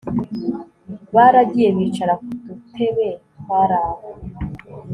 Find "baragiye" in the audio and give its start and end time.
1.15-1.69